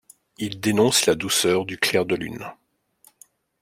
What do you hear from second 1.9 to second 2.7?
de lune.